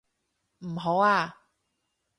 [0.61, 1.37] 唔好啊！